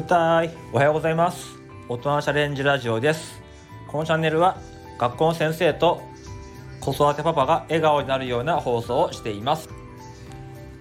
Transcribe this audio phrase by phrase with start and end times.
[0.00, 1.58] グッタイおはようございます。
[1.86, 3.42] 大人チャレンジラジオです。
[3.86, 4.56] このチャンネルは
[4.96, 6.00] 学校の先生と
[6.80, 9.68] 子育てパパが笑顔になるような放送をしています。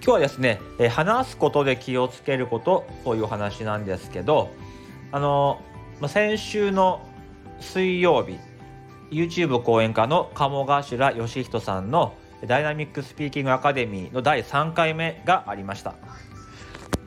[0.02, 4.52] 今日はですね、え話すことで気をつけることという話なんですけど
[5.12, 5.60] あの、
[6.00, 7.06] ま先週の
[7.60, 8.38] 水曜日
[9.12, 12.14] YouTube 講演家の鴨頭義人さんの
[12.48, 15.96] ダイナミックスピーキングアカデミーの第3回目がありました。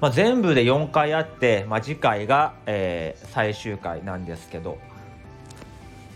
[0.03, 4.79] まあ、全部で4回あって、まあ、次回が、えー、最終回なんですけども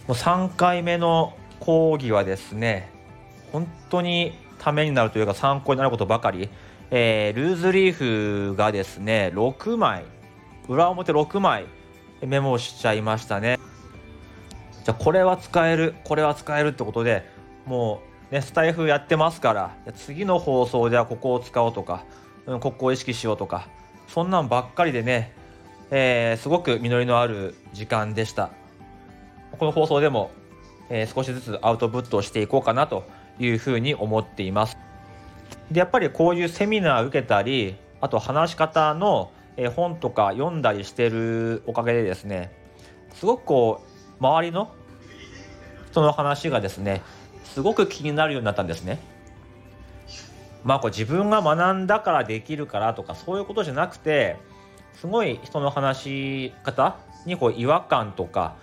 [0.08, 2.90] う3回目の講義はですね
[3.52, 6.48] 本当にためになるというか参考になることばかり、
[6.90, 10.04] えー、ルーズリーフがですね6枚
[10.68, 11.66] 裏表6枚
[12.26, 13.60] メモしちゃいましたね。
[14.84, 17.24] じゃあこれは使えるこれは使えるってことで
[17.66, 22.04] もうねスタイフやってますから次の放送ではここを使おうとか
[22.46, 23.68] うん、ここを意識しようとか
[24.08, 25.32] そんなんばっかりでね、
[25.90, 28.50] えー、すごく実りのある時間でした。
[29.58, 30.30] この放送でも、
[30.90, 33.04] えー、少しずつアウトプットをしていこうかなと
[33.38, 34.78] いうふうに思っています。
[35.70, 39.32] でやっぱりこういうセミナー受けたりあと話し方の
[39.74, 42.52] 本とか読んだりしてるおかげでですね
[43.14, 43.82] すごくこ
[44.20, 44.74] う周りの
[45.90, 47.02] 人の話がですね
[47.44, 49.00] すごく気になるようになったんですね。
[50.66, 54.36] まあこう自分が学んだからできるからとかそういうことじゃなくて
[54.94, 58.56] すごい人の話し方にこう違和感とか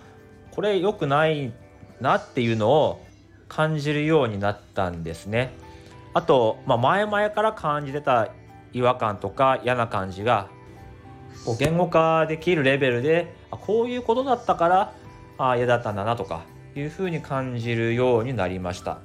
[0.50, 1.52] これ良くない
[2.00, 3.04] なっていうのを
[3.48, 5.54] 感じるようになったんですね。
[6.12, 8.28] あと、まあ、前々から感じてた
[8.72, 10.48] 違和感とか嫌な感じが
[11.46, 14.92] こう言語化できるレベルであこういうことだったから
[15.38, 16.44] あ嫌だったんだなとか
[16.76, 18.98] いうふうに感じるようになりました。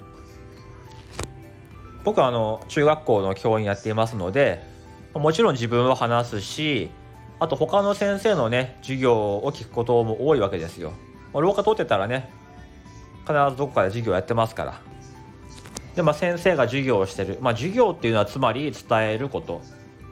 [2.03, 4.63] 僕はあの中学校の教員やっていますので
[5.13, 6.89] もちろん自分は話すし
[7.39, 10.93] あと他の先生のね授業を聞くことも多いわけですよ。
[11.33, 12.29] 廊下通ってたらね
[13.21, 14.81] 必ずどこかで授業やってますから。
[15.95, 19.61] でまあ先生が授業をしてる、まあ、授業っていうのはつまり伝えること、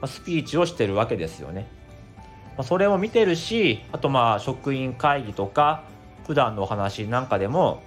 [0.02, 1.66] あ、スピーチをしてるわけですよね。
[2.56, 5.84] まあ、それを見てるしあとまあ職員会議とか
[6.26, 7.82] 普段のお話なんかでも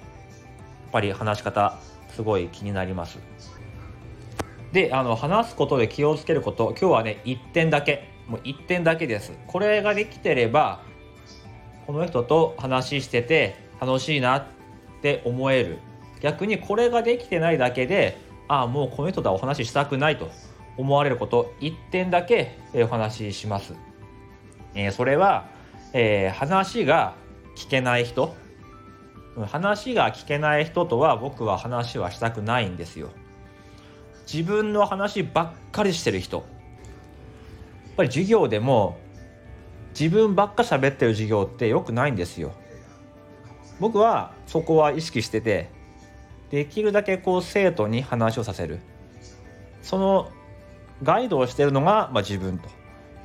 [0.84, 1.78] やっぱり話し方
[2.10, 3.20] すごい気になります。
[4.72, 8.10] であの話すことで気をつけること今日はね1点だけ。
[8.28, 9.34] もう1点だけです。
[9.48, 10.84] これができてれば
[11.86, 14.46] この人と話してて楽しいなっ
[15.02, 15.80] て思える。
[16.22, 18.18] 逆にこれができてないだけで
[18.48, 20.30] ああもうこの人とはお話ししたくないと
[20.78, 21.54] 思われること。
[21.60, 23.74] 1点だけお話しします、
[24.76, 25.48] えー、それは、
[25.94, 27.16] えー、話が
[27.58, 28.34] 聞けない人。
[29.48, 33.10] 話が聞けない人とは僕は話はしたくないんですよ。
[34.32, 36.38] 自分の話ばっかりしてる人。
[36.38, 36.46] やっ
[37.98, 38.98] ぱり授業でも
[40.00, 42.54] 自分ばっか喋ってる授業ってよくないんですよ。
[43.80, 45.70] 僕はそこは意識してて
[46.50, 48.80] できるだけこう生徒に話をさせる。
[49.82, 50.32] その
[51.04, 52.70] ガイドをしてるのが、まあ、自分と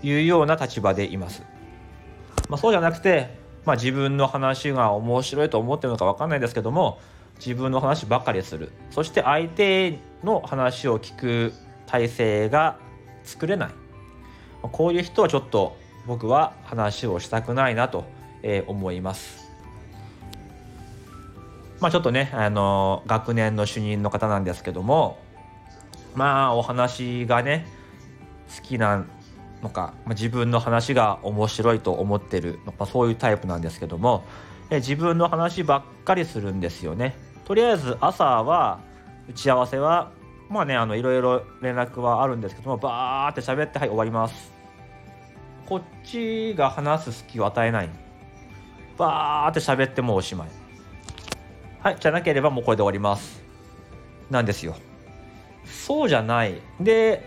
[0.02, 1.42] いうような立場でいます、
[2.48, 6.98] まあ、そうじゃなくて、まあ、自分の話が面白いと思ってるのか分かんないですけども
[7.36, 8.72] 自分の話ばっかりする。
[8.90, 11.53] そして相手の話を聞く
[11.87, 12.78] 体制が
[13.25, 13.70] 作れない
[14.60, 15.76] こういう人はちょっと
[16.06, 18.04] 僕は話をしたくないなと
[18.66, 19.47] 思います。
[21.81, 25.19] まあちょっとね、あの学年の主任の方なんですけども
[26.14, 27.66] まあお話がね
[28.56, 29.04] 好きな
[29.62, 34.25] のか、まあ、自分の話が面白いと思ってる、まあ、そういうタイプなんですけども
[34.70, 37.14] え自分の話ばっかりするんですよね。
[37.44, 38.81] とりあえず朝は
[39.28, 40.10] 打ち合わせは
[40.48, 44.52] まあねあのいろいろ連絡はあるんですけどもバーって喋ってはい終わります。
[45.66, 47.90] こっちが話す隙を与えない。
[48.96, 50.48] バーって喋ってもうおしまい。
[51.80, 53.42] はいじゃなければもうこれで終わります。
[54.30, 54.76] なんですよ。
[55.64, 56.60] そうじゃない。
[56.81, 57.22] で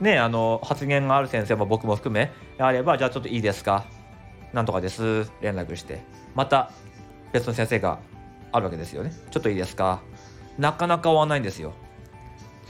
[0.00, 3.84] ねあの発言がある先生も僕も含めあればじゃあちょっといいですか。
[4.52, 5.30] なんとかです。
[5.40, 6.02] 連絡して。
[6.34, 6.72] また
[7.32, 7.98] 別の先生が
[8.52, 9.12] あるわけですよね。
[9.30, 10.00] ちょっといいですか。
[10.58, 11.72] なかなか終わんないんですよ。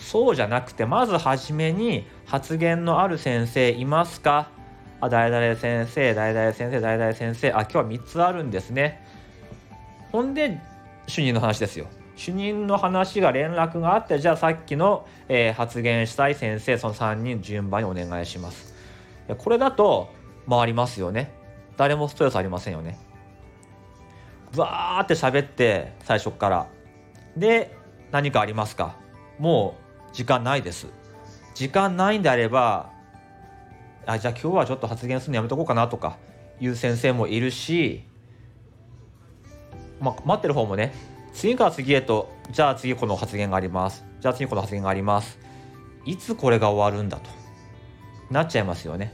[0.07, 4.51] そうじゃなくてまず初めに発言のある先生いますか？
[5.01, 7.51] あ誰々先生誰々先生誰々先生。
[7.51, 9.05] あ今日は3つあるんですね。
[10.13, 10.61] ほんで
[11.09, 11.89] 主任の話ですよ。
[12.15, 18.75] 主任の話が連絡があってじゃあさっきの、えー、発言したい先生その3人順番にお願いします。
[19.39, 20.15] これだと
[20.49, 21.33] 回りますよね。
[21.77, 22.97] 誰もストレスありませんよね。
[24.57, 26.69] わーって喋って最初から。
[27.37, 27.77] で
[28.13, 28.95] 何かありますか？
[29.41, 29.86] もう
[30.17, 30.87] 時間ないです。
[31.55, 32.91] 時間ないんであれば
[34.07, 36.17] あじゃあ今日はちょっと発言するのやめとこうかなとか
[36.59, 38.03] いう先生もいるし、
[40.01, 40.95] まあ、待ってる方もね
[41.35, 44.07] 次から次へとじゃあ次この発言があります。
[44.23, 45.39] じゃあ次この発言があります。
[46.07, 47.29] いつこれが終わるんだと。
[48.31, 49.13] なっちゃいますよね。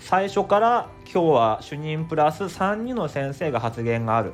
[0.00, 4.32] 最初から今日は主任プラス3人の先生が発言がある。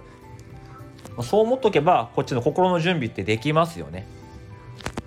[1.23, 4.07] そう思っとけばこっちの心の準備ってできますよね。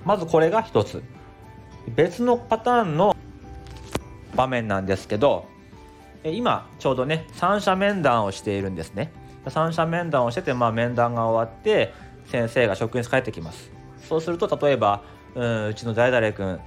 [0.06, 1.04] まずこれが一つ。
[1.96, 3.16] 別のパターンの
[4.36, 5.46] 場面なんですけど
[6.24, 9.12] 今ちょうどね三者面談をしているんですね。
[9.48, 11.94] 三者面談をしてて、まあ、面談が終わって
[12.28, 13.72] 先生が職員室帰ってきます。
[14.08, 15.04] そうすると例えば
[15.36, 16.60] うんうちの誰々君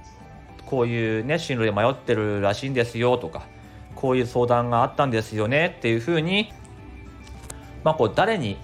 [0.65, 3.47] こういうね進路で迷ってるらしいんですよとか
[3.95, 6.51] こういう相談があったんですよねっていうふうに
[7.83, 8.57] まあこう誰に、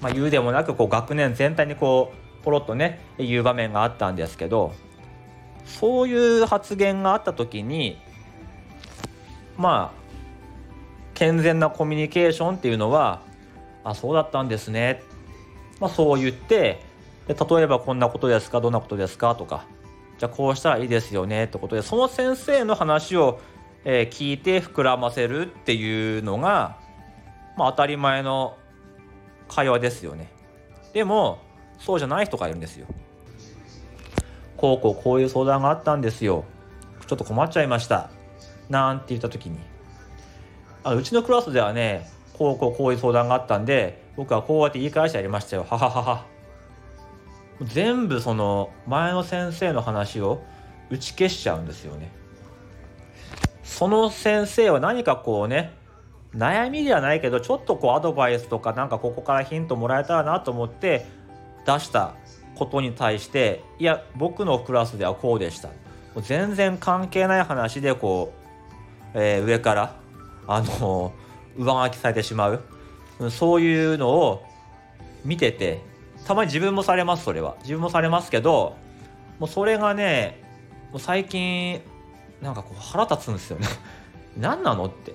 [0.00, 4.72] まあ、言うでもなくこう学年全体にこうポロッとね言う場面があったんですけど
[5.64, 7.98] そういう発言があった時に
[9.56, 10.00] まあ
[11.14, 13.20] 健全なコミュニケーションっていうのは
[13.82, 15.02] 「あそうだったんですね」
[15.80, 16.80] まあ、そう言って
[17.26, 19.64] で例えばこんなことですかどんなことですかとか
[20.16, 23.40] じゃあこうしたらいいですよねってことでその先生の話を、
[23.84, 26.78] えー、聞いて膨らませるっていうのが、
[27.56, 28.56] まあ、当たり前の
[29.48, 30.28] 会話ですよね。
[30.92, 31.45] でも
[31.78, 32.86] そうじゃない人がいるんですよ。
[34.56, 36.44] こうこうこういう相談があったんですよ。
[37.06, 38.10] ちょっと困っちゃいました。
[38.68, 39.58] なんて言った時に
[40.84, 46.26] あうちのクラスではねこうこうこういう相談があったんで僕はこうやって言い返してやりましたよはははは
[47.62, 50.42] 全部その前の先生の話を
[50.90, 52.12] 打ち消しちゃうんですよね
[53.64, 55.72] その先生は何かこうね
[56.34, 61.06] 悩みではないけどちょっとこうアドバイスとかなんかここからヒントもらえたらなと思って
[61.66, 62.14] 出した
[62.54, 65.70] ことに対していや僕のクラスではこうでした。
[66.22, 69.96] 全然関係ない話でこう、えー、上から
[70.46, 71.12] あの
[71.58, 72.62] 上書きされてしまう。
[73.30, 74.44] そういうのを
[75.24, 75.82] 見てて
[76.26, 77.56] たまに自分もされますそれは。
[77.60, 78.76] 自分もされますけど
[79.38, 80.42] もうそれがね
[80.90, 81.80] もう最近
[82.42, 83.66] なんかこう腹立つんですよね。
[84.36, 85.14] 何なのって。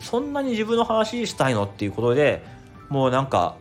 [0.00, 2.44] そんなに自分の話したいのっていうことで
[2.88, 3.56] もうなんか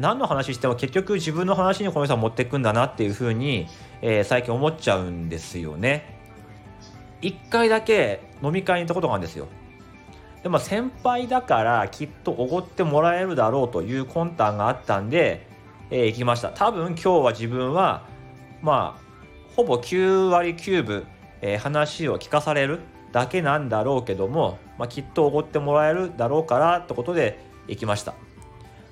[0.00, 3.66] 何の話しても結局自分の話にこの人は持っていくんだなっていうふうに、
[4.00, 6.18] えー、最近思っちゃうんですよね。
[7.20, 9.46] 一回だけ飲み会に行ったことがあるんですよ。
[10.42, 15.46] でも先輩だからきっとおごってもらえるだろうという魂胆があったんで、
[15.90, 18.06] えー、行きました多分今日は自分は
[18.62, 21.06] まあほぼ9割9分、
[21.42, 22.80] えー、話を聞かされる
[23.12, 28.14] だけなんだろうけども、まあ、きっとおごってもらえるだろうからってことで行きました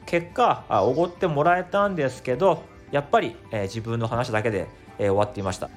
[0.09, 4.67] 結果おごってもらえたんですけどやっぱり、えー、自分の話だけで、
[4.99, 5.69] えー、終わっていました。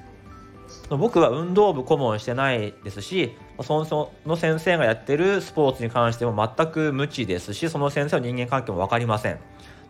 [0.88, 9.38] 僕は運動部顧問してないですしその先生がやってるスポーツに関しても全く無知ですしその先生の人間関係も分かりません。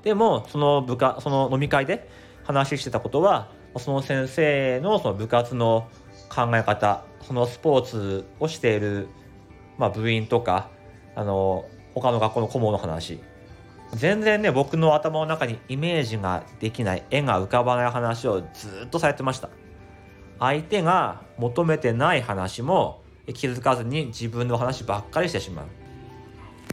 [0.02, 2.10] でもその部下その飲み会で
[2.42, 3.48] 話してたことは
[3.78, 5.88] その先生のその部活の
[6.28, 9.06] 考え方そのスポーツをしている、
[9.78, 10.68] まあ、部員とか
[11.14, 13.20] あの他の学校の顧問の話
[13.92, 19.50] 全然ね僕の頭の中にイメージができない絵が浮かばない話をずっとされてました。
[20.38, 23.02] 相手が求めてない話も
[23.34, 25.66] 気づかずに自分の話ばっかりしてしまう。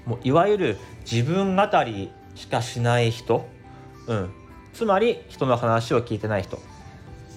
[0.10, 0.78] もういわゆる
[1.10, 3.46] 自分語りしかしない人、
[4.08, 4.32] うん、
[4.74, 6.58] つまり人の話を聞いてない人、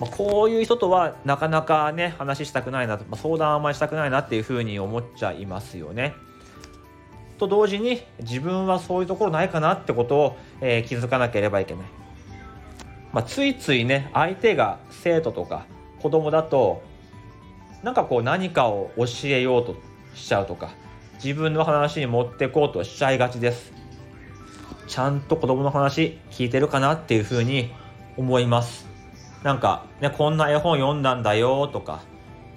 [0.00, 6.14] まあ、こういう人とはなかなかね話したくないなと、まあ、相談あんまりしたくないなっていうふうに思っちゃいますよね。
[7.42, 11.84] と同時に自分はそういうところないかなってことを、えー、気づかなければいけない。
[13.12, 15.66] まあ、ついついね相手が生徒とか
[16.00, 16.82] 子供だと
[17.82, 19.76] なんかこう何かを教えようと
[20.14, 20.70] しちゃうとか
[21.22, 23.72] 自分の話に持ってこうとしちゃいがちです
[24.86, 27.70] ちゃんと子供の話聞いてるかなっていうふうに
[28.16, 28.86] 思います
[29.42, 32.02] なんかねこんな絵本読んだんだよとか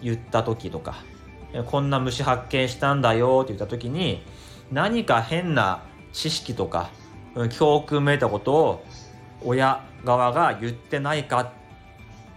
[0.01, 1.03] 言った時とか
[1.65, 4.23] こんな虫発見したんだよって言った時に
[4.71, 6.89] 何か変な知識とか
[7.57, 8.85] 教訓めいたことを
[9.43, 11.51] 親側が言ってないか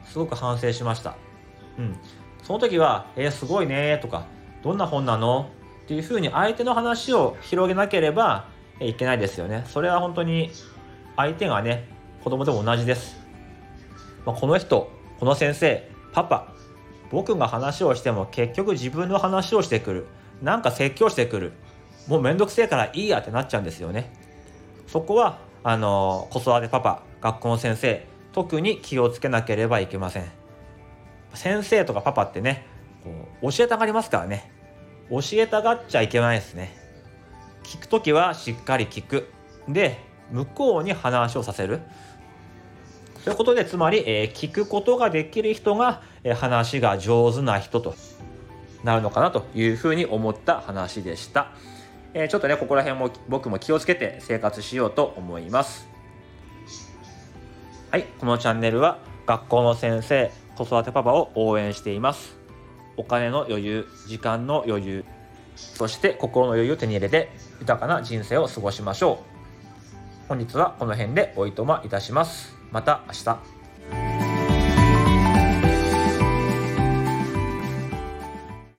[0.05, 1.17] すごく反省しました。
[1.79, 1.97] うん。
[2.43, 4.27] その時は、えー、すごいねとか、
[4.63, 5.51] どんな本なの？
[5.85, 8.49] っていうふうに相手の話を広げなければ
[8.81, 9.65] いけないですよね。
[9.67, 10.51] それは本当に
[11.17, 11.89] 相手がね、
[12.25, 13.17] 子供でも同じです。
[14.27, 16.53] まあ、この人、この先生、パパ、
[17.11, 20.07] 僕が話をしても結局自分の話をしてくる。
[20.43, 21.53] なんか説教してくる。
[22.09, 24.13] もうめんどくせえからいいやってなっちゃうんですよね。
[24.87, 30.39] そこは、あの、子育てパパ、学校の先生、特に気をつけなければいけません。
[31.35, 32.67] 先生とかパパってね
[33.05, 33.11] こ
[33.43, 34.51] う教えたがりますからね。
[35.11, 36.77] 教えたがっちゃいけないですね。
[37.65, 39.29] 聞く時はしっかり聞く。
[39.69, 39.99] で
[40.31, 41.81] 向こうに話をさせる。
[43.25, 47.95] ということでつまり、えー、聞くことができる人が、えー、話が上手な人と
[48.85, 51.51] なるのかなというふうに思った話でした、
[52.15, 55.89] えー、ちょっとねここら辺も僕も気をつけて生活しようと思います。
[57.91, 62.37] はいこのチャンネルは学校の先生子育てパパを応援しています。
[62.97, 65.05] お金の余裕時間の余裕
[65.57, 69.23] そして心の余裕を手に入れて豊かな人生を過ごしましょ
[70.25, 70.29] う。
[70.29, 72.55] 本日はこの辺でおいとまいたします。
[72.71, 73.58] また明日。